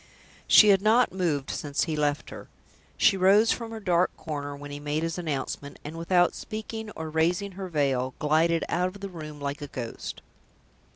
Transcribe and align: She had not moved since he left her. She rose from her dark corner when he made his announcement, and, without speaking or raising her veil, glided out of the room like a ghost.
She 0.47 0.69
had 0.69 0.81
not 0.81 1.13
moved 1.13 1.51
since 1.51 1.83
he 1.83 1.95
left 1.95 2.31
her. 2.31 2.47
She 2.97 3.17
rose 3.17 3.51
from 3.51 3.69
her 3.69 3.79
dark 3.79 4.09
corner 4.17 4.55
when 4.55 4.71
he 4.71 4.79
made 4.79 5.03
his 5.03 5.19
announcement, 5.19 5.77
and, 5.83 5.95
without 5.95 6.33
speaking 6.33 6.89
or 6.95 7.11
raising 7.11 7.51
her 7.51 7.67
veil, 7.69 8.15
glided 8.17 8.63
out 8.67 8.87
of 8.87 9.01
the 9.01 9.09
room 9.09 9.39
like 9.39 9.61
a 9.61 9.67
ghost. 9.67 10.23